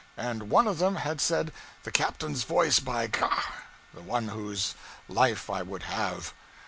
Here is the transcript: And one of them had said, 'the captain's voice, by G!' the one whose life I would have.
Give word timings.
And 0.17 0.49
one 0.49 0.65
of 0.67 0.79
them 0.79 0.95
had 0.95 1.21
said, 1.21 1.53
'the 1.83 1.91
captain's 1.91 2.43
voice, 2.43 2.79
by 2.79 3.05
G!' 3.05 3.21
the 3.93 4.01
one 4.01 4.29
whose 4.29 4.73
life 5.07 5.47
I 5.47 5.61
would 5.61 5.83
have. 5.83 6.33